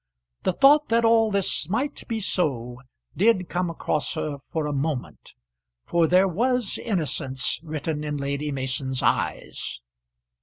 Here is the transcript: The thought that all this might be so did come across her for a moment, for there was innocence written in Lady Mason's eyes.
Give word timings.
The 0.41 0.53
thought 0.53 0.89
that 0.89 1.05
all 1.05 1.29
this 1.29 1.69
might 1.69 2.07
be 2.07 2.19
so 2.19 2.81
did 3.15 3.47
come 3.49 3.69
across 3.69 4.15
her 4.15 4.39
for 4.45 4.65
a 4.65 4.73
moment, 4.73 5.35
for 5.83 6.07
there 6.07 6.27
was 6.27 6.79
innocence 6.79 7.59
written 7.61 8.03
in 8.03 8.17
Lady 8.17 8.51
Mason's 8.51 9.03
eyes. 9.03 9.79